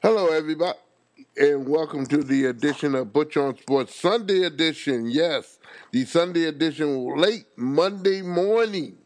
Hello, 0.00 0.28
everybody, 0.28 0.78
and 1.36 1.68
welcome 1.68 2.06
to 2.06 2.18
the 2.18 2.44
edition 2.44 2.94
of 2.94 3.12
Butch 3.12 3.36
on 3.36 3.58
Sports 3.58 3.96
Sunday 3.96 4.44
edition. 4.44 5.10
Yes, 5.10 5.58
the 5.90 6.04
Sunday 6.04 6.44
edition, 6.44 7.16
late 7.16 7.46
Monday 7.56 8.22
morning. 8.22 8.96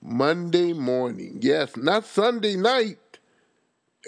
Monday 0.00 0.72
morning. 0.72 1.36
Yes, 1.42 1.76
not 1.76 2.06
Sunday 2.06 2.56
night. 2.56 3.18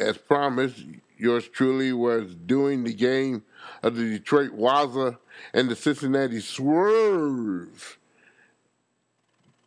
As 0.00 0.16
promised, 0.16 0.82
yours 1.18 1.46
truly 1.46 1.92
was 1.92 2.34
doing 2.34 2.84
the 2.84 2.94
game 2.94 3.44
of 3.82 3.96
the 3.96 4.04
Detroit 4.04 4.52
Waza 4.52 5.18
and 5.52 5.68
the 5.68 5.76
Cincinnati 5.76 6.40
Swerve. 6.40 7.98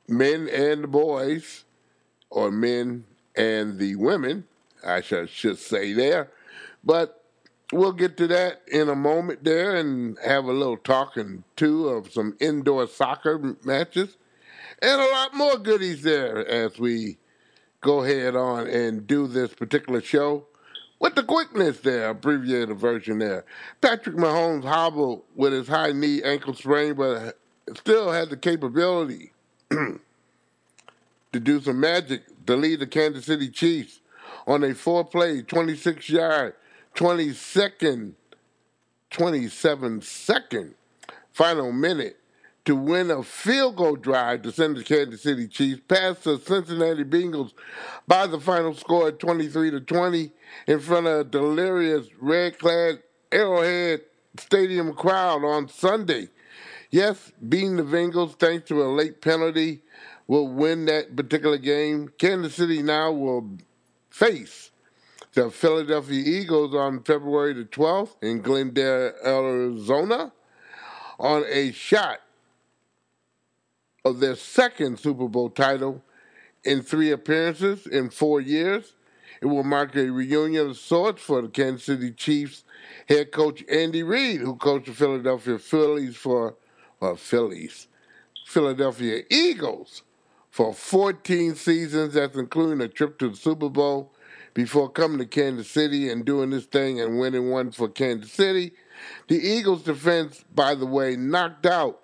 Men 0.08 0.50
and 0.50 0.86
the 0.86 0.88
boys, 0.88 1.66
or 2.32 2.50
men 2.50 3.06
and 3.36 3.78
the 3.78 3.96
women, 3.96 4.46
I 4.86 5.02
should, 5.02 5.30
should 5.30 5.58
say 5.58 5.94
there. 5.94 6.32
But 6.84 7.24
we'll 7.72 7.94
get 7.94 8.18
to 8.18 8.28
that 8.28 8.62
in 8.68 8.90
a 8.90 8.96
moment 8.96 9.44
there 9.44 9.76
and 9.76 10.18
have 10.26 10.46
a 10.46 10.54
little 10.54 10.78
talking 10.78 11.44
too 11.56 11.90
of 11.90 12.12
some 12.12 12.36
indoor 12.40 12.88
soccer 12.88 13.56
matches 13.64 14.18
and 14.82 15.02
a 15.02 15.12
lot 15.12 15.36
more 15.36 15.58
goodies 15.58 16.04
there 16.04 16.48
as 16.48 16.80
we 16.80 17.18
go 17.82 18.04
ahead 18.04 18.36
on 18.36 18.68
and 18.68 19.08
do 19.08 19.28
this 19.28 19.54
particular 19.54 20.02
show 20.02 20.46
with 21.00 21.16
the 21.16 21.24
quickness 21.24 21.80
there, 21.80 22.10
abbreviated 22.10 22.78
version 22.78 23.20
there. 23.20 23.46
Patrick 23.80 24.16
Mahomes 24.16 24.66
hobbled 24.66 25.24
with 25.36 25.54
his 25.54 25.68
high 25.68 25.92
knee 25.92 26.22
ankle 26.24 26.54
sprain, 26.54 26.94
but 26.94 27.38
still 27.76 28.12
had 28.12 28.30
the 28.30 28.38
capability 28.38 29.32
to 29.72 30.00
do 31.32 31.62
some 31.62 31.80
magic 31.80 32.24
to 32.46 32.56
lead 32.56 32.80
the 32.80 32.88
Kansas 32.88 33.26
City 33.26 33.50
Chiefs 33.50 34.02
on 34.50 34.64
a 34.64 34.74
four 34.74 35.06
play, 35.06 35.44
26 35.44 36.10
yard, 36.10 36.56
20 36.96 37.34
second, 37.34 38.16
27 39.12 40.02
second 40.02 40.74
final 41.32 41.72
minute 41.72 42.18
to 42.66 42.76
win 42.76 43.12
a 43.12 43.22
field 43.22 43.76
goal 43.76 43.96
drive 43.96 44.42
to 44.42 44.52
send 44.52 44.76
the 44.76 44.84
Kansas 44.84 45.22
City 45.22 45.48
Chiefs 45.48 45.82
past 45.88 46.24
the 46.24 46.40
Cincinnati 46.40 47.04
Bengals 47.04 47.54
by 48.08 48.26
the 48.26 48.40
final 48.40 48.74
score 48.74 49.12
23 49.12 49.72
to 49.72 49.82
20 49.82 50.32
in 50.68 50.80
front 50.80 51.06
of 51.06 51.20
a 51.20 51.24
delirious 51.24 52.08
red 52.20 52.58
clad 52.58 53.02
Arrowhead 53.32 54.02
Stadium 54.38 54.94
crowd 54.94 55.44
on 55.44 55.68
Sunday. 55.70 56.28
Yes, 56.90 57.32
beating 57.48 57.76
the 57.76 57.84
Bengals 57.84 58.38
thanks 58.40 58.68
to 58.70 58.82
a 58.84 58.90
late 58.90 59.22
penalty 59.22 59.82
will 60.28 60.48
win 60.48 60.86
that 60.86 61.16
particular 61.16 61.58
game. 61.58 62.10
Kansas 62.18 62.56
City 62.56 62.82
now 62.82 63.12
will 63.12 63.58
face 64.10 64.72
the 65.34 65.50
Philadelphia 65.50 66.24
Eagles 66.26 66.74
on 66.74 67.04
February 67.04 67.54
the 67.54 67.66
12th 67.66 68.16
in 68.22 68.42
Glendale, 68.42 69.14
Arizona 69.24 70.32
on 71.20 71.44
a 71.48 71.72
shot 71.72 72.20
of 74.06 74.20
their 74.20 74.36
second 74.36 75.00
Super 75.00 75.28
Bowl 75.28 75.50
title 75.50 76.04
in 76.64 76.82
three 76.82 77.12
appearances 77.12 77.86
in 77.86 78.10
four 78.10 78.42
years. 78.42 78.94
It 79.42 79.46
will 79.46 79.64
mark 79.64 79.96
a 79.96 80.10
reunion 80.10 80.72
of 80.72 80.78
sorts 80.78 81.22
for 81.22 81.42
the 81.42 81.48
Kansas 81.48 81.86
City 81.86 82.12
Chiefs 82.12 82.64
head 83.08 83.32
coach 83.32 83.64
Andy 83.70 84.04
Reid, 84.04 84.42
who 84.42 84.56
coached 84.56 84.88
the 84.88 84.94
Philadelphia 84.94 85.58
Phillies 85.58 86.16
for, 86.16 86.56
well, 87.00 87.16
Phillies, 87.16 87.88
Philadelphia 88.46 89.24
Eagles 89.30 90.04
for 90.60 90.74
14 90.74 91.56
seasons, 91.56 92.16
that's 92.16 92.36
including 92.36 92.82
a 92.82 92.90
trip 92.90 93.18
to 93.18 93.30
the 93.30 93.36
Super 93.38 93.70
Bowl 93.70 94.12
before 94.54 94.90
coming 94.90 95.18
to 95.20 95.26
Kansas 95.26 95.72
City 95.72 96.10
and 96.10 96.26
doing 96.26 96.50
this 96.50 96.66
thing 96.66 97.00
and 97.00 97.18
winning 97.18 97.50
one 97.50 97.72
for 97.72 97.88
Kansas 97.88 98.34
City. 98.34 98.74
The 99.30 99.38
Eagles' 99.38 99.84
defense, 99.84 100.44
by 100.54 100.76
the 100.76 100.86
way, 100.86 101.16
knocked 101.16 101.66
out 101.66 102.02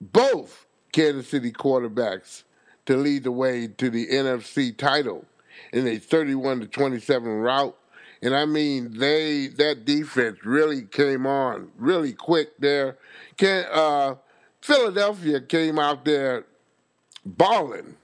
both 0.00 0.66
Kansas 0.90 1.28
City 1.28 1.52
quarterbacks 1.52 2.42
to 2.86 2.96
lead 2.96 3.22
the 3.22 3.30
way 3.30 3.68
to 3.68 3.90
the 3.90 4.08
NFC 4.08 4.76
title 4.76 5.24
in 5.72 5.86
a 5.86 5.98
31 5.98 6.58
to 6.58 6.66
27 6.66 7.30
rout. 7.30 7.78
And 8.22 8.34
I 8.34 8.44
mean, 8.44 8.98
they 8.98 9.46
that 9.46 9.84
defense 9.84 10.38
really 10.44 10.82
came 10.82 11.28
on 11.28 11.70
really 11.78 12.12
quick 12.12 12.58
there. 12.58 12.98
Can, 13.36 13.66
uh, 13.70 14.16
Philadelphia 14.60 15.40
came 15.40 15.78
out 15.78 16.04
there 16.04 16.46
balling 17.24 17.96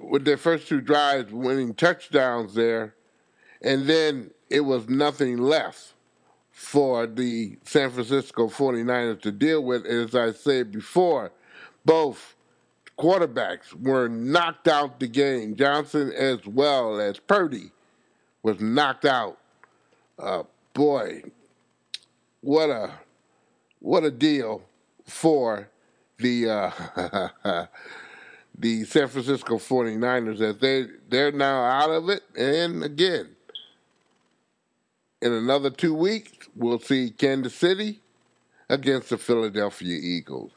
with 0.00 0.24
their 0.24 0.36
first 0.36 0.68
two 0.68 0.80
drives, 0.80 1.32
winning 1.32 1.74
touchdowns 1.74 2.54
there, 2.54 2.94
and 3.62 3.86
then 3.86 4.30
it 4.50 4.60
was 4.60 4.88
nothing 4.88 5.38
left 5.38 5.94
for 6.50 7.06
the 7.06 7.56
San 7.64 7.90
Francisco 7.90 8.48
49ers 8.48 9.20
to 9.22 9.32
deal 9.32 9.62
with. 9.62 9.86
As 9.86 10.14
I 10.14 10.32
said 10.32 10.72
before, 10.72 11.30
both 11.84 12.34
quarterbacks 12.98 13.72
were 13.80 14.08
knocked 14.08 14.68
out 14.68 14.98
the 14.98 15.06
game. 15.06 15.54
Johnson 15.54 16.12
as 16.12 16.44
well 16.46 17.00
as 17.00 17.18
Purdy 17.18 17.70
was 18.42 18.60
knocked 18.60 19.04
out. 19.04 19.38
Uh, 20.18 20.42
boy, 20.74 21.22
what 22.40 22.70
a 22.70 22.90
what 23.80 24.02
a 24.02 24.10
deal 24.10 24.62
for 25.04 25.68
the 26.18 26.48
uh, 26.50 27.66
the 28.58 28.84
San 28.84 29.08
Francisco 29.08 29.56
49ers 29.56 30.38
that 30.38 30.60
they 30.60 30.86
they're 31.08 31.32
now 31.32 31.64
out 31.64 31.90
of 31.90 32.08
it 32.08 32.22
and 32.36 32.82
again 32.82 33.28
in 35.22 35.32
another 35.32 35.70
2 35.70 35.94
weeks 35.94 36.48
we'll 36.54 36.80
see 36.80 37.10
Kansas 37.10 37.54
City 37.54 38.00
against 38.68 39.10
the 39.10 39.18
Philadelphia 39.18 39.98
Eagles. 40.00 40.52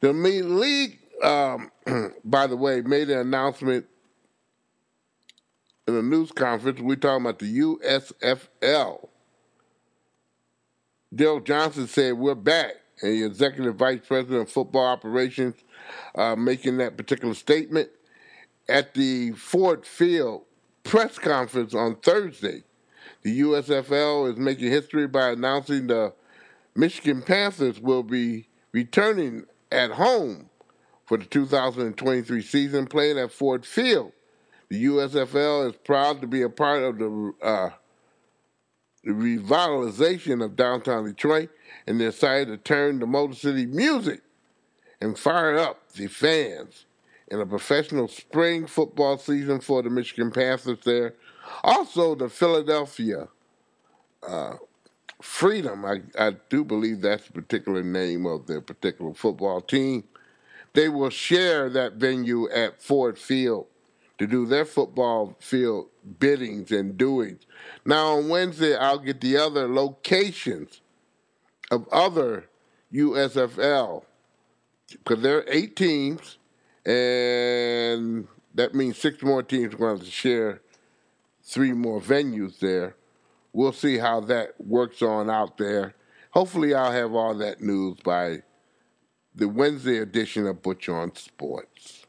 The 0.00 0.12
league, 0.12 0.98
um, 1.22 1.70
by 2.24 2.46
the 2.46 2.56
way, 2.56 2.80
made 2.82 3.10
an 3.10 3.18
announcement 3.18 3.86
in 5.88 5.96
a 5.96 6.02
news 6.02 6.32
conference. 6.32 6.80
We're 6.80 6.96
talking 6.96 7.24
about 7.24 7.38
the 7.38 7.60
USFL. 7.60 9.08
Dale 11.14 11.40
Johnson 11.40 11.86
said, 11.86 12.14
We're 12.14 12.34
back. 12.34 12.74
And 13.02 13.12
the 13.12 13.24
executive 13.24 13.76
vice 13.76 14.00
president 14.06 14.42
of 14.42 14.50
football 14.50 14.86
operations 14.86 15.56
uh, 16.14 16.34
making 16.36 16.78
that 16.78 16.96
particular 16.96 17.34
statement 17.34 17.90
at 18.68 18.94
the 18.94 19.32
Ford 19.32 19.86
Field 19.86 20.42
press 20.82 21.18
conference 21.18 21.74
on 21.74 21.96
Thursday. 21.96 22.62
The 23.22 23.40
USFL 23.40 24.32
is 24.32 24.38
making 24.38 24.70
history 24.70 25.06
by 25.06 25.30
announcing 25.30 25.88
the 25.88 26.14
Michigan 26.74 27.22
Panthers 27.22 27.80
will 27.80 28.02
be 28.02 28.48
returning 28.72 29.44
at 29.72 29.92
home 29.92 30.50
for 31.06 31.16
the 31.16 31.24
2023 31.24 32.42
season, 32.42 32.86
playing 32.86 33.18
at 33.18 33.32
Ford 33.32 33.64
Field. 33.64 34.12
The 34.68 34.84
USFL 34.86 35.70
is 35.70 35.76
proud 35.76 36.20
to 36.20 36.26
be 36.26 36.42
a 36.42 36.48
part 36.48 36.82
of 36.82 36.98
the, 36.98 37.32
uh, 37.42 37.70
the 39.06 39.12
revitalization 39.12 40.44
of 40.44 40.54
downtown 40.54 41.06
Detroit, 41.06 41.48
and 41.86 42.02
excited 42.02 42.48
to 42.48 42.58
turn 42.58 42.98
the 42.98 43.06
Motor 43.06 43.34
City 43.34 43.64
music 43.64 44.20
and 45.00 45.18
fire 45.18 45.56
up 45.56 45.90
the 45.92 46.06
fans 46.06 46.84
in 47.28 47.40
a 47.40 47.46
professional 47.46 48.08
spring 48.08 48.66
football 48.66 49.16
season 49.16 49.60
for 49.60 49.82
the 49.82 49.88
Michigan 49.88 50.30
Panthers 50.30 50.80
there 50.84 51.14
also, 51.62 52.14
the 52.14 52.28
Philadelphia 52.28 53.28
uh, 54.26 54.54
Freedom, 55.22 55.82
I, 55.86 56.02
I 56.18 56.36
do 56.50 56.62
believe 56.62 57.00
that's 57.00 57.26
the 57.26 57.32
particular 57.32 57.82
name 57.82 58.26
of 58.26 58.46
their 58.46 58.60
particular 58.60 59.14
football 59.14 59.62
team. 59.62 60.04
They 60.74 60.90
will 60.90 61.08
share 61.08 61.70
that 61.70 61.94
venue 61.94 62.50
at 62.50 62.82
Ford 62.82 63.18
Field 63.18 63.66
to 64.18 64.26
do 64.26 64.46
their 64.46 64.64
football 64.64 65.36
field 65.40 65.88
biddings 66.18 66.72
and 66.72 66.96
doings. 66.96 67.46
Now, 67.84 68.16
on 68.16 68.28
Wednesday, 68.28 68.76
I'll 68.76 68.98
get 68.98 69.20
the 69.20 69.36
other 69.36 69.68
locations 69.68 70.80
of 71.70 71.86
other 71.88 72.48
USFL 72.92 74.04
because 74.88 75.22
there 75.22 75.38
are 75.38 75.44
eight 75.48 75.76
teams, 75.76 76.38
and 76.84 78.28
that 78.54 78.74
means 78.74 78.98
six 78.98 79.22
more 79.22 79.42
teams 79.42 79.74
are 79.74 79.78
going 79.78 79.98
to 79.98 80.04
share 80.06 80.62
three 81.42 81.72
more 81.72 82.00
venues 82.00 82.58
there. 82.60 82.96
We'll 83.52 83.72
see 83.72 83.98
how 83.98 84.20
that 84.22 84.54
works 84.60 85.02
on 85.02 85.30
out 85.30 85.58
there. 85.58 85.94
Hopefully, 86.30 86.74
I'll 86.74 86.92
have 86.92 87.14
all 87.14 87.34
that 87.36 87.60
news 87.60 87.98
by 88.04 88.42
the 89.34 89.48
Wednesday 89.48 89.98
edition 89.98 90.46
of 90.46 90.62
Butch 90.62 90.88
on 90.88 91.14
Sports. 91.14 92.05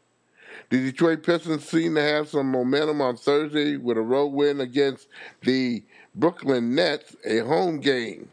The 0.70 0.82
Detroit 0.82 1.24
Pistons 1.24 1.68
seem 1.68 1.96
to 1.96 2.02
have 2.02 2.28
some 2.28 2.52
momentum 2.52 3.02
on 3.02 3.16
Thursday 3.16 3.78
with 3.78 3.98
a 3.98 4.02
road 4.02 4.28
win 4.28 4.60
against 4.60 5.08
the 5.42 5.84
Brooklyn 6.14 6.76
Nets, 6.76 7.16
a 7.24 7.40
home 7.40 7.80
game 7.80 8.30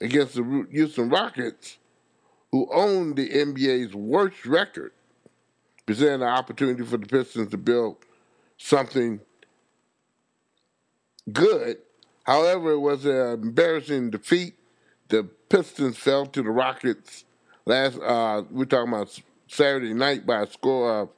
against 0.00 0.34
the 0.34 0.66
Houston 0.70 1.08
Rockets, 1.08 1.78
who 2.52 2.68
own 2.72 3.14
the 3.14 3.28
NBA's 3.28 3.94
worst 3.94 4.46
record, 4.46 4.92
presenting 5.86 6.22
an 6.22 6.28
opportunity 6.28 6.84
for 6.84 6.98
the 6.98 7.06
Pistons 7.06 7.50
to 7.50 7.56
build 7.56 7.96
something 8.58 9.20
good. 11.32 11.78
However, 12.22 12.72
it 12.72 12.78
was 12.78 13.04
an 13.04 13.32
embarrassing 13.42 14.10
defeat. 14.10 14.54
The 15.08 15.24
Pistons 15.48 15.98
fell 15.98 16.26
to 16.26 16.42
the 16.42 16.50
Rockets 16.50 17.24
last. 17.64 17.98
Uh, 18.00 18.42
we're 18.50 18.66
talking 18.66 18.92
about 18.92 19.18
Saturday 19.48 19.94
night 19.94 20.26
by 20.26 20.42
a 20.42 20.46
score 20.46 21.00
of 21.00 21.08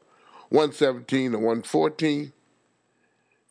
117 0.51 1.33
to 1.33 1.39
114, 1.39 2.33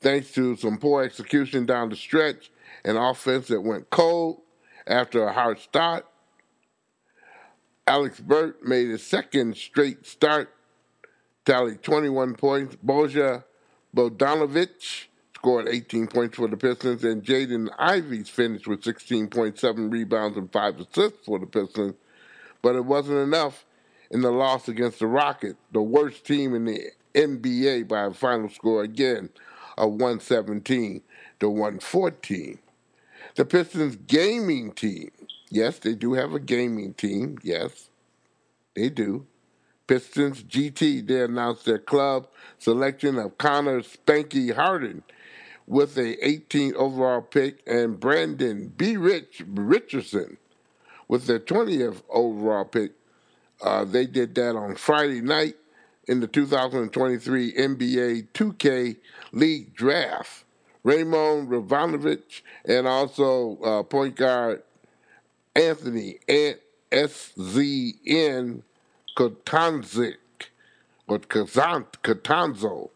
thanks 0.01 0.31
to 0.31 0.55
some 0.55 0.77
poor 0.77 1.03
execution 1.03 1.65
down 1.65 1.89
the 1.89 1.95
stretch 1.95 2.51
and 2.83 2.97
offense 2.97 3.47
that 3.47 3.61
went 3.61 3.89
cold 3.89 4.41
after 4.87 5.23
a 5.23 5.33
hard 5.33 5.59
start. 5.59 6.05
Alec 7.85 8.17
Burks 8.19 8.67
made 8.67 8.89
his 8.89 9.03
second 9.03 9.55
straight 9.55 10.05
start, 10.05 10.53
tallied 11.45 11.83
21 11.83 12.35
points. 12.35 12.75
Bojan 12.85 13.43
Bogdanovic 13.95 15.05
scored 15.35 15.69
18 15.69 16.07
points 16.07 16.35
for 16.35 16.47
the 16.47 16.57
Pistons, 16.57 17.03
and 17.03 17.23
Jaden 17.23 17.69
Ivey's 17.77 18.27
finished 18.27 18.67
with 18.67 18.81
16.7 18.81 19.91
rebounds 19.91 20.37
and 20.37 20.51
5 20.51 20.79
assists 20.79 21.25
for 21.25 21.39
the 21.39 21.45
Pistons. 21.45 21.93
But 22.61 22.75
it 22.75 22.83
wasn't 22.83 23.19
enough 23.19 23.65
in 24.11 24.21
the 24.21 24.31
loss 24.31 24.67
against 24.67 24.99
the 24.99 25.07
Rockets, 25.07 25.57
the 25.71 25.81
worst 25.81 26.25
team 26.25 26.55
in 26.55 26.65
the 26.65 26.91
NBA 27.13 27.87
by 27.87 28.05
a 28.05 28.13
final 28.13 28.49
score 28.49 28.83
again 28.83 29.29
of 29.77 29.91
117 29.91 31.01
to 31.39 31.49
114. 31.49 32.59
The 33.35 33.45
Pistons 33.45 33.95
gaming 33.95 34.71
team, 34.71 35.11
yes, 35.49 35.79
they 35.79 35.93
do 35.93 36.13
have 36.13 36.33
a 36.33 36.39
gaming 36.39 36.93
team, 36.93 37.37
yes, 37.43 37.89
they 38.75 38.89
do. 38.89 39.25
Pistons 39.85 40.43
GT, 40.43 41.07
they 41.07 41.21
announced 41.21 41.65
their 41.65 41.79
club 41.79 42.27
selection 42.59 43.17
of 43.17 43.37
Connor 43.37 43.81
Spanky 43.81 44.53
Harden 44.53 45.03
with 45.65 45.97
a 45.97 46.15
18th 46.17 46.73
overall 46.73 47.21
pick 47.21 47.61
and 47.67 47.99
Brandon 47.99 48.73
B. 48.75 48.97
Rich 48.97 49.43
Richardson 49.47 50.37
with 51.07 51.25
their 51.25 51.39
20th 51.39 52.01
overall 52.09 52.65
pick. 52.65 52.91
Uh, 53.61 53.83
they 53.85 54.05
did 54.05 54.35
that 54.35 54.55
on 54.55 54.75
Friday 54.75 55.21
night 55.21 55.55
in 56.07 56.19
the 56.19 56.27
2023 56.27 57.53
NBA 57.53 58.27
2K 58.33 58.97
League 59.31 59.73
Draft. 59.73 60.43
Raymond 60.83 61.49
Ravanovich 61.49 62.41
and 62.63 62.87
also 62.87 63.57
uh, 63.57 63.83
point 63.83 64.15
guard 64.15 64.63
Anthony 65.53 66.19
S.Z.N. 66.91 68.63
Kotanzik 69.17 70.15
or 71.07 71.19
Katanzo, 71.19 72.89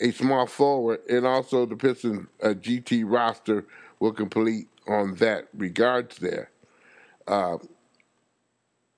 a 0.00 0.10
small 0.10 0.46
forward, 0.46 1.00
and 1.08 1.26
also 1.26 1.66
the 1.66 1.76
Pistons 1.76 2.26
uh, 2.42 2.48
GT 2.48 3.04
roster 3.06 3.64
will 4.00 4.12
complete 4.12 4.68
on 4.88 5.14
that 5.16 5.48
regards 5.54 6.18
there. 6.18 6.50
Uh, 7.28 7.58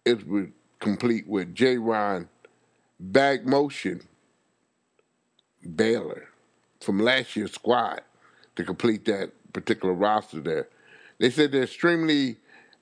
it 0.04 0.26
would 0.26 0.52
complete 0.86 1.26
with 1.26 1.52
J. 1.52 1.78
Ron 1.78 2.28
Bag 3.00 3.44
Motion 3.44 4.02
Baylor 5.74 6.28
from 6.80 7.00
last 7.00 7.34
year's 7.34 7.52
squad 7.52 8.02
to 8.54 8.62
complete 8.62 9.04
that 9.06 9.32
particular 9.52 9.92
roster 9.92 10.40
there. 10.40 10.68
They 11.18 11.30
said 11.30 11.50
they're 11.50 11.64
extremely 11.64 12.36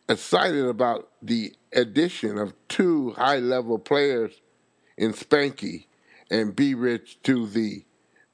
excited 0.07 0.67
about 0.67 1.09
the 1.23 1.55
addition 1.73 2.37
of 2.37 2.53
two 2.69 3.13
high 3.13 3.39
level 3.39 3.79
players 3.79 4.33
in 4.99 5.15
Spanky 5.15 5.87
and 6.31 6.55
B 6.55 6.75
Rich 6.75 7.23
to 7.23 7.47
the 7.47 7.85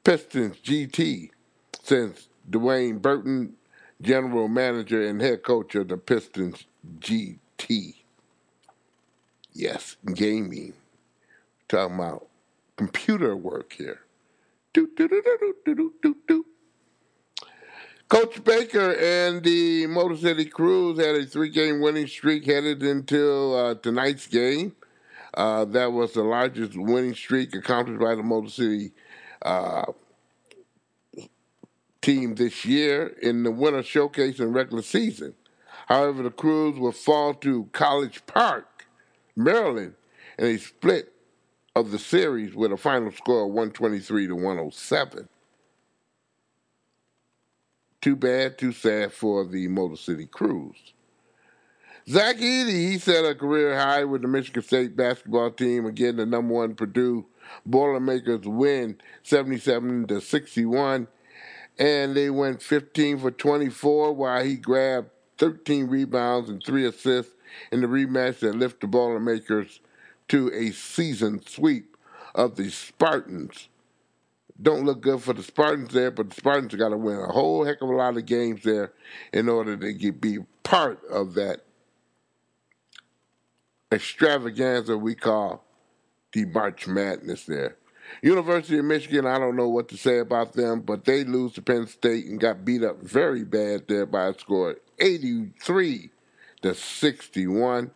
Pistons 0.02 0.56
GT 0.56 1.30
since 1.80 2.26
Dwayne 2.50 3.00
Burton, 3.00 3.54
general 4.02 4.48
manager 4.48 5.06
and 5.06 5.20
head 5.22 5.44
coach 5.44 5.76
of 5.76 5.86
the 5.86 5.96
Pistons 5.96 6.64
GT. 6.98 7.99
Gaming. 10.20 10.74
Talking 11.66 11.94
about 11.94 12.28
computer 12.76 13.34
work 13.34 13.72
here. 13.72 14.00
Do, 14.74 14.86
do, 14.94 15.08
do, 15.08 15.22
do, 15.22 15.54
do, 15.64 15.74
do, 15.74 15.94
do, 16.02 16.16
do. 16.28 16.46
Coach 18.10 18.44
Baker 18.44 18.92
and 19.00 19.42
the 19.42 19.86
Motor 19.86 20.18
City 20.18 20.44
Cruise 20.44 20.98
had 20.98 21.14
a 21.14 21.24
three 21.24 21.48
game 21.48 21.80
winning 21.80 22.06
streak 22.06 22.44
headed 22.44 22.82
into 22.82 23.54
uh, 23.54 23.74
tonight's 23.76 24.26
game. 24.26 24.76
Uh, 25.32 25.64
that 25.64 25.90
was 25.90 26.12
the 26.12 26.22
largest 26.22 26.76
winning 26.76 27.14
streak 27.14 27.54
accomplished 27.54 28.02
by 28.02 28.14
the 28.14 28.22
Motor 28.22 28.50
City 28.50 28.92
uh, 29.40 29.86
team 32.02 32.34
this 32.34 32.66
year 32.66 33.06
in 33.22 33.42
the 33.42 33.50
winter 33.50 33.82
showcase 33.82 34.38
and 34.38 34.54
regular 34.54 34.82
season. 34.82 35.32
However, 35.86 36.22
the 36.22 36.30
Cruise 36.30 36.78
will 36.78 36.92
fall 36.92 37.32
to 37.32 37.70
College 37.72 38.26
Park, 38.26 38.84
Maryland, 39.34 39.94
in 40.40 40.46
a 40.46 40.58
split 40.58 41.12
of 41.76 41.90
the 41.90 41.98
series 41.98 42.54
with 42.54 42.72
a 42.72 42.76
final 42.76 43.12
score 43.12 43.42
of 43.42 43.48
123 43.48 44.26
to 44.26 44.34
107. 44.34 45.28
Too 48.00 48.16
bad, 48.16 48.56
too 48.56 48.72
sad 48.72 49.12
for 49.12 49.44
the 49.44 49.68
Motor 49.68 49.96
City 49.96 50.24
Cruise. 50.24 50.94
Zach 52.08 52.36
Edey, 52.36 52.90
he 52.90 52.98
set 52.98 53.26
a 53.26 53.34
career 53.34 53.78
high 53.78 54.04
with 54.04 54.22
the 54.22 54.28
Michigan 54.28 54.62
State 54.62 54.96
basketball 54.96 55.50
team 55.50 55.84
again, 55.84 56.16
the 56.16 56.24
number 56.24 56.54
one 56.54 56.74
Purdue 56.74 57.26
Boilermakers 57.66 58.46
win 58.46 58.96
77 59.22 60.06
to 60.06 60.20
61, 60.22 61.06
and 61.78 62.16
they 62.16 62.30
went 62.30 62.62
15 62.62 63.18
for 63.18 63.30
24 63.30 64.14
while 64.14 64.42
he 64.42 64.56
grabbed 64.56 65.10
13 65.36 65.88
rebounds 65.88 66.48
and 66.48 66.64
three 66.64 66.86
assists 66.86 67.34
in 67.70 67.82
the 67.82 67.86
rematch 67.86 68.38
that 68.38 68.54
lifted 68.54 68.80
the 68.80 68.86
Boilermakers 68.86 69.80
to 70.30 70.50
a 70.52 70.72
season 70.72 71.40
sweep 71.46 71.96
of 72.34 72.56
the 72.56 72.70
Spartans 72.70 73.68
don't 74.62 74.84
look 74.84 75.00
good 75.00 75.22
for 75.22 75.32
the 75.32 75.42
Spartans 75.42 75.92
there, 75.92 76.10
but 76.10 76.30
the 76.30 76.34
Spartans 76.34 76.74
got 76.74 76.90
to 76.90 76.96
win 76.96 77.16
a 77.16 77.32
whole 77.32 77.64
heck 77.64 77.80
of 77.80 77.88
a 77.88 77.94
lot 77.94 78.16
of 78.16 78.26
games 78.26 78.62
there 78.62 78.92
in 79.32 79.48
order 79.48 79.76
to 79.76 80.12
be 80.12 80.38
part 80.62 81.00
of 81.10 81.34
that 81.34 81.64
extravaganza 83.92 84.96
we 84.96 85.14
call 85.14 85.64
the 86.32 86.44
March 86.44 86.86
Madness 86.86 87.44
there. 87.46 87.76
University 88.22 88.78
of 88.78 88.84
Michigan, 88.84 89.26
I 89.26 89.38
don't 89.38 89.56
know 89.56 89.68
what 89.68 89.88
to 89.90 89.96
say 89.96 90.18
about 90.18 90.52
them, 90.52 90.80
but 90.80 91.04
they 91.04 91.24
lose 91.24 91.54
to 91.54 91.62
Penn 91.62 91.86
State 91.86 92.26
and 92.26 92.40
got 92.40 92.64
beat 92.64 92.82
up 92.82 93.00
very 93.00 93.44
bad 93.44 93.88
there 93.88 94.06
by 94.06 94.26
a 94.26 94.38
score 94.38 94.76
83 94.98 96.10
to 96.62 96.74
61. 96.74 97.92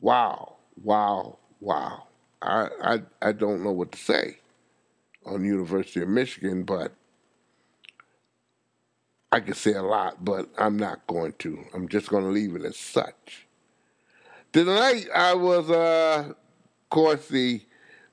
Wow, 0.00 0.55
wow, 0.82 1.38
wow. 1.60 2.04
I, 2.42 2.68
I, 2.82 3.02
I 3.22 3.32
don't 3.32 3.62
know 3.64 3.72
what 3.72 3.92
to 3.92 3.98
say 3.98 4.38
on 5.24 5.44
University 5.44 6.00
of 6.02 6.08
Michigan, 6.08 6.64
but 6.64 6.92
I 9.32 9.40
could 9.40 9.56
say 9.56 9.72
a 9.72 9.82
lot, 9.82 10.24
but 10.24 10.48
I'm 10.56 10.76
not 10.76 11.06
going 11.06 11.34
to. 11.40 11.64
I'm 11.74 11.88
just 11.88 12.08
going 12.08 12.24
to 12.24 12.30
leave 12.30 12.54
it 12.54 12.64
as 12.64 12.76
such. 12.76 13.46
Tonight, 14.52 15.08
I 15.14 15.34
was, 15.34 15.70
uh, 15.70 16.28
of 16.28 16.90
course, 16.90 17.28
the 17.28 17.60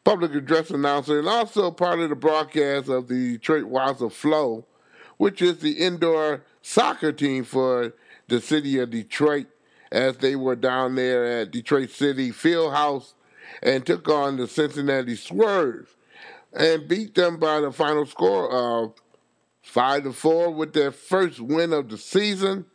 public 0.03 0.34
address 0.34 0.70
announcer 0.72 1.20
and 1.20 1.29
also 1.29 1.72
part 1.72 2.00
of 2.00 2.10
the 2.10 2.15
broadcast 2.15 2.89
of 2.89 3.08
the 3.08 3.34
Detroit 3.34 3.65
Waza 3.65 4.12
Flo, 4.12 4.65
which 5.17 5.41
is 5.41 5.60
the 5.60 5.74
indoor 5.74 6.43
soccer 6.62 7.12
team 7.12 7.43
for 7.43 7.93
the 8.27 8.41
city 8.41 8.79
of 8.79 8.89
Detroit, 8.89 9.48
as 9.94 10.18
they 10.18 10.36
were 10.36 10.56
down 10.56 10.96
there 10.96 11.24
at 11.24 11.52
Detroit 11.52 11.92
City 11.92 12.32
Fieldhouse 12.32 13.14
and 13.62 13.86
took 13.86 14.10
on 14.10 14.38
the 14.38 14.48
Cincinnati 14.48 15.16
Swerve 15.16 15.96
and 16.52 16.88
beat 16.88 17.14
them 17.14 17.38
by 17.38 17.62
the 17.62 17.72
final 17.72 18.06
score 18.08 18.52
of 18.52 18.96
five 19.62 20.04
to 20.04 20.12
four 20.12 20.50
with 20.50 20.74
their 20.74 20.92
first 20.92 21.40
win 21.40 21.72
of 21.72 21.90
the 21.90 21.98
season. 22.00 22.66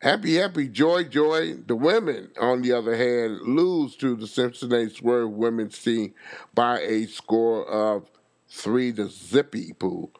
Happy, 0.00 0.36
happy, 0.36 0.68
joy, 0.68 1.04
joy. 1.04 1.56
The 1.66 1.76
women, 1.76 2.30
on 2.40 2.62
the 2.62 2.72
other 2.72 2.96
hand, 2.96 3.42
lose 3.42 3.94
to 3.96 4.16
the 4.16 4.26
Cincinnati 4.26 4.88
Swerve 4.88 5.30
women's 5.30 5.78
team 5.78 6.14
by 6.54 6.80
a 6.80 7.04
score 7.06 7.68
of 7.68 8.08
three 8.48 8.90
to 8.94 9.08
zippy 9.08 9.74
poo. 9.74 10.10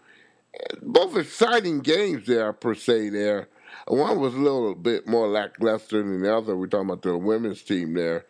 Both 0.82 1.16
exciting 1.16 1.80
games 1.80 2.26
there, 2.26 2.52
per 2.52 2.74
se, 2.74 3.08
there. 3.08 3.48
One 3.90 4.20
was 4.20 4.34
a 4.34 4.38
little 4.38 4.76
bit 4.76 5.08
more 5.08 5.26
lackluster 5.26 6.00
than 6.00 6.22
the 6.22 6.32
other. 6.32 6.56
We're 6.56 6.68
talking 6.68 6.90
about 6.90 7.02
the 7.02 7.16
women's 7.16 7.60
team 7.60 7.94
there. 7.94 8.24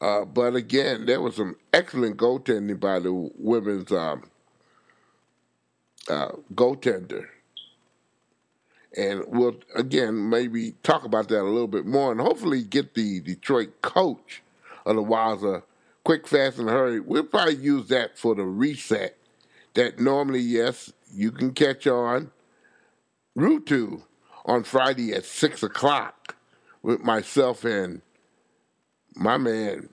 Uh, 0.00 0.24
but 0.24 0.56
again, 0.56 1.04
there 1.04 1.20
was 1.20 1.36
some 1.36 1.56
excellent 1.74 2.16
goaltending 2.16 2.80
by 2.80 3.00
the 3.00 3.12
women's 3.36 3.92
um, 3.92 4.22
uh, 6.08 6.32
goaltender. 6.54 7.26
And 8.96 9.24
we'll, 9.26 9.56
again, 9.74 10.30
maybe 10.30 10.72
talk 10.82 11.04
about 11.04 11.28
that 11.28 11.42
a 11.42 11.52
little 11.52 11.68
bit 11.68 11.84
more 11.84 12.10
and 12.10 12.20
hopefully 12.20 12.62
get 12.62 12.94
the 12.94 13.20
Detroit 13.20 13.82
coach 13.82 14.42
of 14.86 14.96
the 14.96 15.02
Waza 15.02 15.64
quick, 16.04 16.26
fast, 16.26 16.58
and 16.58 16.70
hurry. 16.70 17.00
We'll 17.00 17.24
probably 17.24 17.56
use 17.56 17.88
that 17.88 18.16
for 18.16 18.34
the 18.34 18.44
reset 18.44 19.18
that 19.74 20.00
normally, 20.00 20.40
yes, 20.40 20.94
you 21.12 21.30
can 21.30 21.52
catch 21.52 21.86
on 21.86 22.30
Rutu 23.36 24.02
on 24.44 24.64
Friday 24.64 25.12
at 25.12 25.24
6 25.24 25.62
o'clock 25.62 26.36
with 26.82 27.00
myself 27.00 27.64
and 27.64 28.02
my 29.14 29.38
man, 29.38 29.88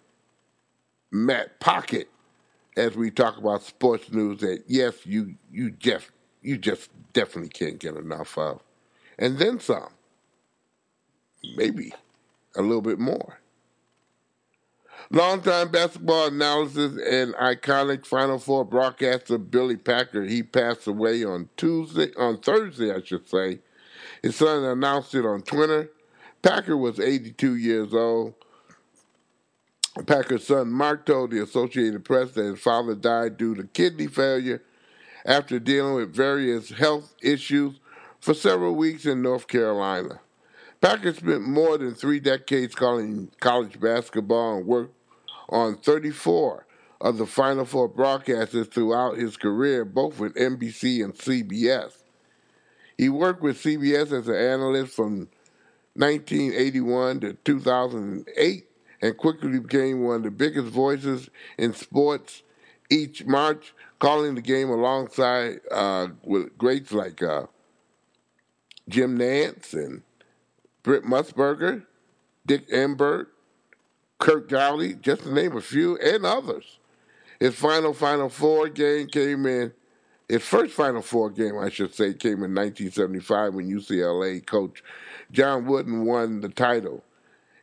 Matt 1.12 1.60
Pocket, 1.60 2.10
as 2.75 2.96
we 2.96 3.12
talk 3.12 3.38
about 3.38 3.63
sports 3.63 4.12
news 4.12 4.41
that, 4.41 4.63
yes, 4.67 5.05
you, 5.05 5.36
you, 5.51 5.72
just, 5.72 6.10
you 6.41 6.58
just 6.58 6.89
definitely 7.13 7.50
can't 7.50 7.79
get 7.79 7.96
enough 7.96 8.38
of. 8.38 8.62
And 9.17 9.38
then 9.38 9.60
some. 9.60 9.89
Maybe 11.55 11.93
a 12.55 12.62
little 12.62 12.81
bit 12.81 13.00
more. 13.00 13.39
Longtime 15.10 15.72
basketball 15.72 16.27
analysis 16.27 16.98
and 17.05 17.34
iconic 17.36 18.05
Final 18.05 18.39
Four 18.39 18.63
broadcaster 18.63 19.38
Billy 19.38 19.75
Packer. 19.75 20.24
He 20.24 20.43
passed 20.43 20.88
away 20.88 21.24
on 21.25 21.50
Tuesday, 21.58 22.13
on 22.17 22.38
Thursday, 22.38 22.93
I 22.93 23.01
should 23.01 23.27
say. 23.27 23.60
His 24.21 24.35
son 24.35 24.63
announced 24.63 25.15
it 25.15 25.25
on 25.25 25.41
Twitter. 25.41 25.89
Packer 26.41 26.77
was 26.77 26.99
82 26.99 27.55
years 27.55 27.93
old. 27.93 28.35
Packer's 30.05 30.47
son 30.47 30.71
Mark 30.71 31.05
told 31.05 31.31
the 31.31 31.43
Associated 31.43 32.05
Press 32.05 32.31
that 32.31 32.43
his 32.45 32.59
father 32.59 32.95
died 32.95 33.37
due 33.37 33.55
to 33.55 33.63
kidney 33.63 34.07
failure 34.07 34.63
after 35.25 35.59
dealing 35.59 35.95
with 35.95 36.15
various 36.15 36.69
health 36.69 37.13
issues 37.21 37.79
for 38.19 38.33
several 38.33 38.75
weeks 38.75 39.05
in 39.05 39.21
North 39.21 39.47
Carolina. 39.47 40.21
Packer 40.79 41.13
spent 41.13 41.43
more 41.43 41.77
than 41.77 41.93
three 41.93 42.19
decades 42.19 42.73
calling 42.73 43.29
college 43.39 43.79
basketball 43.79 44.57
and 44.57 44.65
worked 44.65 44.95
on 45.49 45.77
34 45.77 46.65
of 47.01 47.17
the 47.17 47.25
Final 47.25 47.65
Four 47.65 47.87
broadcasts 47.87 48.55
throughout 48.67 49.17
his 49.17 49.37
career, 49.37 49.83
both 49.85 50.19
with 50.19 50.35
NBC 50.35 51.03
and 51.03 51.13
CBS. 51.13 52.00
He 53.01 53.10
worked 53.10 53.41
with 53.41 53.58
CBS 53.58 54.12
as 54.12 54.27
an 54.27 54.36
analyst 54.36 54.93
from 54.96 55.27
1981 55.96 57.22
to 57.22 57.34
2008 57.34 58.65
and 59.01 59.17
quickly 59.17 59.60
became 59.60 60.03
one 60.03 60.17
of 60.17 60.24
the 60.24 60.29
biggest 60.29 60.67
voices 60.67 61.27
in 61.58 61.74
sports 61.74 62.43
each 62.91 63.25
March, 63.25 63.74
calling 63.98 64.36
the 64.36 64.41
game 64.41 64.70
alongside 64.70 65.62
uh, 65.72 66.10
with 66.24 66.55
greats 66.60 66.91
like 66.91 67.24
uh, 67.24 67.48
Jim 68.88 69.17
Nantz 69.17 69.74
and 69.74 70.03
Brent 70.84 71.05
Musburger, 71.05 71.88
Dick 72.46 72.70
Enberg, 72.70 73.25
Curt 74.20 74.48
Gowdy, 74.48 74.93
just 74.93 75.24
to 75.24 75.34
name 75.34 75.58
a 75.58 75.62
few, 75.62 75.98
and 75.98 76.24
others. 76.24 76.77
His 77.39 77.55
final 77.55 77.96
Final 77.96 78.29
Four 78.29 78.70
game 78.70 79.08
came 79.08 79.48
in, 79.48 79.74
his 80.31 80.43
first 80.43 80.73
Final 80.73 81.01
Four 81.01 81.29
game, 81.29 81.57
I 81.57 81.69
should 81.69 81.93
say, 81.93 82.13
came 82.13 82.43
in 82.43 82.55
1975 82.55 83.53
when 83.53 83.69
UCLA 83.69 84.45
coach 84.45 84.83
John 85.31 85.65
Wooden 85.65 86.05
won 86.05 86.41
the 86.41 86.50
title. 86.50 87.03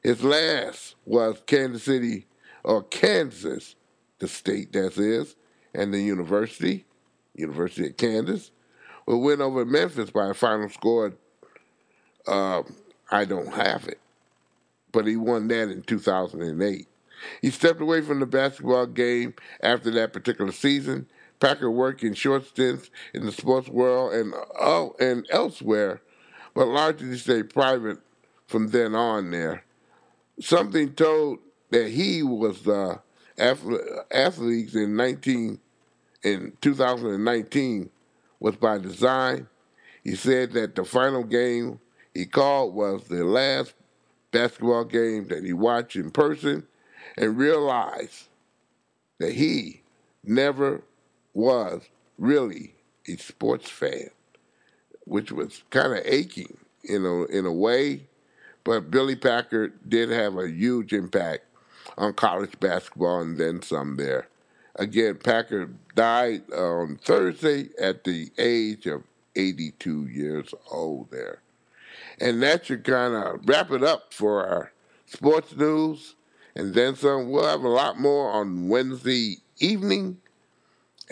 His 0.02 0.22
last 0.22 0.94
was 1.04 1.42
Kansas 1.46 1.82
City, 1.82 2.26
or 2.64 2.82
Kansas, 2.82 3.74
the 4.18 4.28
state 4.28 4.72
that 4.72 4.96
is, 4.96 5.36
and 5.74 5.92
the 5.92 6.00
university, 6.00 6.84
University 7.34 7.88
of 7.88 7.96
Kansas, 7.96 8.50
will 9.06 9.20
win 9.20 9.40
over 9.40 9.64
Memphis 9.64 10.10
by 10.10 10.28
a 10.28 10.34
final 10.34 10.68
score. 10.68 11.14
Uh, 12.26 12.62
I 13.10 13.24
don't 13.24 13.52
have 13.54 13.88
it 13.88 13.98
but 14.92 15.06
he 15.06 15.16
won 15.16 15.48
that 15.48 15.70
in 15.70 15.82
2008. 15.82 16.88
He 17.42 17.50
stepped 17.50 17.80
away 17.80 18.00
from 18.00 18.20
the 18.20 18.26
basketball 18.26 18.86
game 18.86 19.34
after 19.62 19.90
that 19.90 20.12
particular 20.12 20.52
season. 20.52 21.06
Packer 21.40 21.70
worked 21.70 22.02
in 22.02 22.14
short 22.14 22.46
stints 22.46 22.90
in 23.14 23.24
the 23.24 23.32
sports 23.32 23.68
world 23.68 24.12
and 24.12 24.34
oh, 24.58 24.94
and 24.98 25.26
elsewhere, 25.30 26.00
but 26.54 26.66
largely 26.66 27.16
stayed 27.16 27.50
private 27.50 27.98
from 28.46 28.68
then 28.68 28.94
on. 28.94 29.30
There, 29.30 29.64
something 30.40 30.94
told 30.94 31.38
that 31.70 31.88
he 31.90 32.22
was 32.22 32.66
uh, 32.66 32.98
the 33.36 34.04
athletes 34.10 34.74
in 34.74 34.96
19 34.96 35.60
in 36.24 36.52
2019 36.60 37.90
was 38.40 38.56
by 38.56 38.78
design. 38.78 39.46
He 40.02 40.14
said 40.14 40.52
that 40.52 40.74
the 40.74 40.84
final 40.84 41.22
game 41.22 41.80
he 42.14 42.26
called 42.26 42.74
was 42.74 43.04
the 43.04 43.24
last 43.24 43.74
basketball 44.30 44.84
game 44.84 45.28
that 45.28 45.44
he 45.44 45.52
watched 45.52 45.96
in 45.96 46.10
person 46.10 46.66
and 47.16 47.38
realized 47.38 48.24
that 49.18 49.32
he 49.32 49.82
never 50.24 50.82
was 51.38 51.88
really 52.18 52.74
a 53.06 53.14
sports 53.14 53.70
fan, 53.70 54.10
which 55.04 55.30
was 55.30 55.62
kind 55.70 55.92
of 55.92 56.04
aching, 56.04 56.56
you 56.82 56.98
know, 56.98 57.22
in 57.24 57.46
a 57.46 57.52
way. 57.52 58.08
But 58.64 58.90
Billy 58.90 59.14
Packer 59.14 59.68
did 59.68 60.10
have 60.10 60.36
a 60.36 60.50
huge 60.50 60.92
impact 60.92 61.44
on 61.96 62.14
college 62.14 62.58
basketball 62.58 63.20
and 63.20 63.38
then 63.38 63.62
some 63.62 63.96
there. 63.96 64.26
Again, 64.74 65.14
Packer 65.14 65.70
died 65.94 66.50
on 66.52 66.96
Thursday 66.96 67.68
at 67.80 68.02
the 68.02 68.30
age 68.36 68.86
of 68.86 69.04
82 69.36 70.08
years 70.08 70.52
old 70.72 71.12
there. 71.12 71.40
And 72.20 72.42
that 72.42 72.66
should 72.66 72.82
kind 72.82 73.14
of 73.14 73.48
wrap 73.48 73.70
it 73.70 73.84
up 73.84 74.12
for 74.12 74.44
our 74.44 74.72
sports 75.06 75.54
news. 75.54 76.16
And 76.56 76.74
then 76.74 76.96
some. 76.96 77.30
We'll 77.30 77.46
have 77.46 77.62
a 77.62 77.68
lot 77.68 78.00
more 78.00 78.32
on 78.32 78.68
Wednesday 78.68 79.36
evening. 79.60 80.18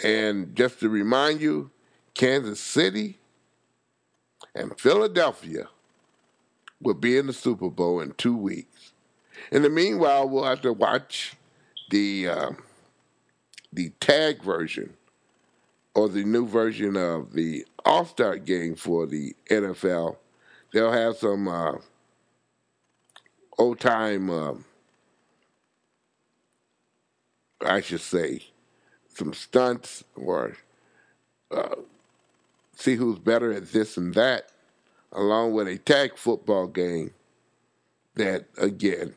And 0.02 0.54
just 0.54 0.80
to 0.80 0.88
remind 0.88 1.40
you, 1.40 1.70
Kansas 2.14 2.60
City 2.60 3.18
and 4.54 4.78
Philadelphia 4.78 5.68
will 6.80 6.94
be 6.94 7.16
in 7.16 7.26
the 7.26 7.32
Super 7.32 7.70
Bowl 7.70 8.00
in 8.00 8.12
two 8.12 8.36
weeks. 8.36 8.92
In 9.50 9.62
the 9.62 9.70
meanwhile, 9.70 10.28
we'll 10.28 10.44
have 10.44 10.62
to 10.62 10.72
watch 10.72 11.34
the 11.90 12.28
uh, 12.28 12.50
the 13.72 13.90
tag 14.00 14.42
version 14.42 14.94
or 15.94 16.08
the 16.08 16.24
new 16.24 16.46
version 16.46 16.96
of 16.96 17.32
the 17.32 17.66
All 17.84 18.04
Star 18.04 18.36
game 18.36 18.74
for 18.74 19.06
the 19.06 19.34
NFL 19.50 20.16
they'll 20.76 20.92
have 20.92 21.16
some 21.16 21.48
uh, 21.48 21.72
old 23.58 23.80
time, 23.80 24.28
uh, 24.28 24.54
I 27.62 27.80
should 27.80 28.02
say, 28.02 28.42
some 29.16 29.32
stunts 29.32 30.04
or 30.14 30.56
uh, 31.50 31.76
see 32.74 32.96
who's 32.96 33.18
better 33.18 33.52
at 33.52 33.72
this 33.72 33.96
and 33.96 34.14
that, 34.14 34.52
along 35.12 35.52
with 35.52 35.68
a 35.68 35.78
tag 35.78 36.16
football 36.16 36.66
game 36.66 37.12
that, 38.14 38.46
again, 38.58 39.14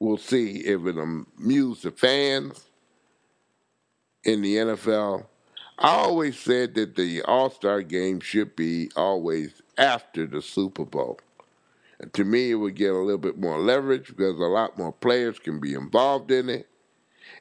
we'll 0.00 0.16
see 0.16 0.58
if 0.58 0.84
it 0.86 0.96
amuses 0.96 1.82
the 1.82 1.90
fans 1.90 2.66
in 4.24 4.42
the 4.42 4.56
NFL. 4.56 5.26
I 5.78 5.88
always 5.88 6.38
said 6.38 6.74
that 6.74 6.94
the 6.96 7.22
All 7.22 7.50
Star 7.50 7.82
game 7.82 8.20
should 8.20 8.54
be 8.54 8.90
always 8.96 9.60
after 9.76 10.26
the 10.26 10.40
Super 10.40 10.84
Bowl. 10.84 11.18
And 11.98 12.12
to 12.14 12.24
me, 12.24 12.50
it 12.50 12.56
would 12.56 12.74
get 12.74 12.92
a 12.92 12.98
little 12.98 13.18
bit 13.18 13.38
more 13.38 13.58
leverage 13.58 14.08
because 14.08 14.38
a 14.38 14.44
lot 14.44 14.78
more 14.78 14.92
players 14.92 15.38
can 15.38 15.60
be 15.60 15.74
involved 15.74 16.30
in 16.30 16.48
it. 16.48 16.68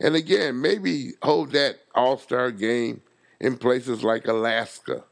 And 0.04 0.18
again, 0.18 0.60
maybe 0.60 1.14
hold 1.24 1.54
that 1.54 1.80
All 1.96 2.18
Star 2.18 2.52
game 2.52 3.02
in 3.40 3.58
places 3.58 4.04
like 4.04 4.28
Alaska 4.28 5.06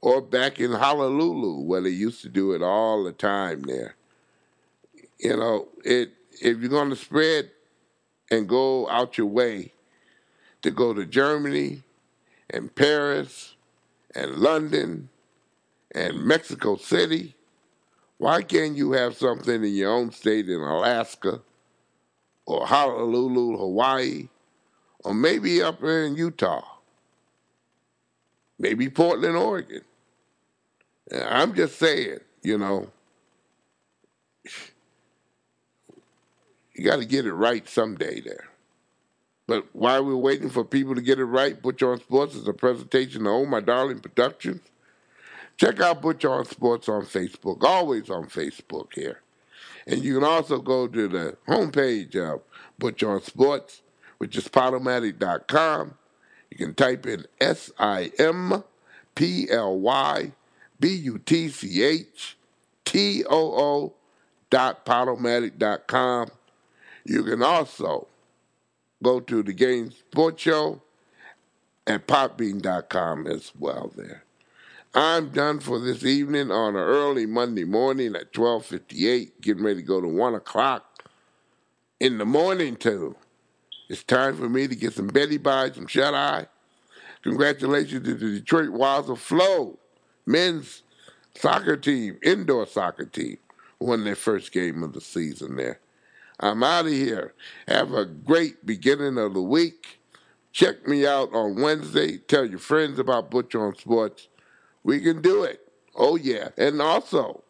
or 0.00 0.22
back 0.22 0.60
in 0.60 0.70
Honolulu 0.70 1.62
where 1.62 1.80
they 1.80 1.90
used 1.90 2.22
to 2.22 2.28
do 2.28 2.52
it 2.52 2.62
all 2.62 3.02
the 3.02 3.12
time 3.12 3.62
there. 3.62 3.96
You 5.18 5.36
know, 5.36 5.68
it 5.84 6.12
if 6.30 6.58
you're 6.58 6.68
going 6.68 6.90
to 6.90 6.96
spread 6.96 7.50
and 8.30 8.48
go 8.48 8.88
out 8.88 9.18
your 9.18 9.26
way 9.26 9.72
to 10.62 10.70
go 10.70 10.94
to 10.94 11.04
Germany 11.04 11.82
and 12.50 12.72
Paris 12.72 13.56
and 14.14 14.36
London 14.36 15.08
and 15.92 16.24
Mexico 16.24 16.76
City, 16.76 17.34
why 18.18 18.42
can't 18.42 18.76
you 18.76 18.92
have 18.92 19.16
something 19.16 19.64
in 19.64 19.74
your 19.74 19.90
own 19.90 20.12
state 20.12 20.48
in 20.48 20.60
Alaska 20.60 21.40
or 22.46 22.66
Honolulu, 22.66 23.56
Hawaii, 23.56 24.28
or 25.00 25.14
maybe 25.14 25.62
up 25.62 25.82
in 25.82 26.16
Utah, 26.16 26.64
maybe 28.58 28.88
Portland, 28.88 29.36
Oregon? 29.36 29.82
I'm 31.12 31.54
just 31.54 31.78
saying, 31.78 32.18
you 32.42 32.58
know, 32.58 32.90
you 36.74 36.84
got 36.84 36.96
to 36.96 37.04
get 37.04 37.26
it 37.26 37.34
right 37.34 37.68
someday 37.68 38.20
there. 38.20 38.48
But 39.46 39.66
while 39.74 40.04
we're 40.04 40.16
waiting 40.16 40.48
for 40.48 40.64
people 40.64 40.94
to 40.94 41.02
get 41.02 41.18
it 41.18 41.24
right, 41.26 41.60
Butch 41.60 41.82
on 41.82 42.00
Sports 42.00 42.34
is 42.34 42.48
a 42.48 42.54
presentation 42.54 43.26
of 43.26 43.32
Oh 43.32 43.44
My 43.44 43.60
Darling 43.60 44.00
Productions 44.00 44.62
Check 45.56 45.80
out 45.80 46.02
Butch 46.02 46.24
on 46.24 46.44
Sports 46.46 46.88
on 46.88 47.02
Facebook, 47.02 47.62
always 47.62 48.10
on 48.10 48.26
Facebook 48.26 48.92
here. 48.92 49.20
And 49.86 50.02
you 50.02 50.14
can 50.14 50.24
also 50.24 50.58
go 50.58 50.86
to 50.86 51.08
the 51.08 51.36
homepage 51.46 52.16
of 52.16 52.40
Butch 52.78 53.02
on 53.02 53.22
Sports, 53.22 53.82
which 54.18 54.36
is 54.36 54.48
Podomatic.com. 54.48 55.94
You 56.50 56.56
can 56.56 56.74
type 56.74 57.06
in 57.06 57.26
S 57.40 57.70
I 57.78 58.12
M 58.18 58.64
P 59.14 59.50
L 59.50 59.78
Y 59.78 60.32
B 60.80 60.88
U 60.88 61.18
T 61.18 61.48
C 61.48 61.82
H 61.82 62.36
T 62.84 63.24
O 63.24 63.52
O 63.52 63.94
dot 64.50 64.86
Podomatic 64.86 65.58
dot 65.58 65.86
com. 65.86 66.28
You 67.04 67.24
can 67.24 67.42
also 67.42 68.06
go 69.02 69.20
to 69.20 69.42
the 69.42 69.52
Game 69.52 69.90
Sports 69.90 70.42
Show 70.42 70.80
at 71.86 72.06
popbean.com 72.06 73.26
as 73.26 73.52
well 73.58 73.92
there. 73.94 74.23
I'm 74.96 75.30
done 75.30 75.58
for 75.58 75.80
this 75.80 76.04
evening 76.04 76.52
on 76.52 76.76
an 76.76 76.82
early 76.82 77.26
Monday 77.26 77.64
morning 77.64 78.14
at 78.14 78.32
12.58, 78.32 79.32
getting 79.40 79.64
ready 79.64 79.80
to 79.80 79.86
go 79.86 80.00
to 80.00 80.06
1 80.06 80.36
o'clock 80.36 81.08
in 81.98 82.18
the 82.18 82.24
morning 82.24 82.76
too. 82.76 83.16
It's 83.88 84.04
time 84.04 84.36
for 84.36 84.48
me 84.48 84.68
to 84.68 84.76
get 84.76 84.92
some 84.92 85.08
Betty 85.08 85.36
by, 85.36 85.72
some 85.72 85.88
shut-eye. 85.88 86.46
Congratulations 87.22 88.04
to 88.04 88.14
the 88.14 88.38
Detroit 88.38 88.70
Wilds 88.70 89.08
of 89.08 89.20
Flow 89.20 89.80
men's 90.26 90.82
soccer 91.34 91.76
team, 91.76 92.18
indoor 92.22 92.64
soccer 92.64 93.04
team, 93.04 93.38
won 93.80 94.04
their 94.04 94.14
first 94.14 94.52
game 94.52 94.84
of 94.84 94.92
the 94.92 95.00
season 95.00 95.56
there. 95.56 95.80
I'm 96.38 96.62
out 96.62 96.86
of 96.86 96.92
here. 96.92 97.34
Have 97.66 97.92
a 97.92 98.04
great 98.04 98.64
beginning 98.64 99.18
of 99.18 99.34
the 99.34 99.42
week. 99.42 99.98
Check 100.52 100.86
me 100.86 101.04
out 101.04 101.34
on 101.34 101.60
Wednesday. 101.60 102.18
Tell 102.18 102.44
your 102.44 102.60
friends 102.60 103.00
about 103.00 103.30
Butcher 103.30 103.66
on 103.66 103.74
Sports. 103.74 104.28
We 104.84 105.00
can 105.00 105.22
do 105.22 105.42
it. 105.42 105.60
Oh, 105.96 106.16
yeah. 106.16 106.50
And 106.56 106.80
also, 106.80 107.42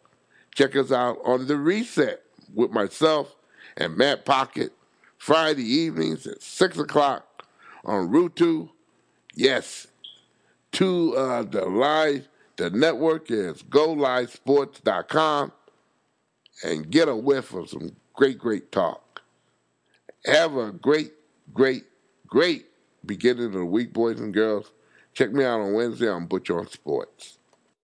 check 0.55 0.75
us 0.75 0.91
out 0.91 1.19
on 1.23 1.47
The 1.47 1.57
Reset 1.57 2.23
with 2.53 2.71
myself 2.71 3.35
and 3.77 3.97
Matt 3.97 4.25
Pocket 4.25 4.71
Friday 5.17 5.63
evenings 5.63 6.25
at 6.25 6.41
6 6.41 6.79
o'clock 6.79 7.45
on 7.83 8.09
Rutu. 8.09 8.69
Yes, 9.35 9.87
to 10.73 11.15
uh, 11.15 11.43
the 11.43 11.65
live, 11.65 12.27
the 12.55 12.69
network 12.69 13.29
is 13.29 13.63
GoLiveSports.com 13.63 15.51
and 16.63 16.89
get 16.89 17.09
a 17.09 17.15
whiff 17.15 17.53
of 17.53 17.69
some 17.69 17.95
great, 18.13 18.37
great 18.37 18.71
talk. 18.71 19.21
Have 20.25 20.55
a 20.55 20.71
great, 20.71 21.13
great, 21.53 21.83
great 22.27 22.67
beginning 23.05 23.45
of 23.45 23.53
the 23.53 23.65
week, 23.65 23.93
boys 23.93 24.19
and 24.19 24.33
girls. 24.33 24.71
Check 25.15 25.31
me 25.31 25.45
out 25.45 25.61
on 25.61 25.73
Wednesday 25.73 26.09
on 26.09 26.27
Butcher 26.27 26.59
on 26.59 26.67
Sports. 26.67 27.34